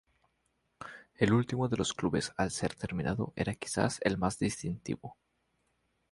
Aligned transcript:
El 1.13 1.31
último 1.31 1.67
de 1.69 1.77
los 1.77 1.93
clubes 1.93 2.31
a 2.35 2.49
ser 2.49 2.73
terminado 2.73 3.33
era 3.35 3.53
quizás 3.53 3.99
el 4.01 4.17
más 4.17 4.39
distintivo. 4.39 5.15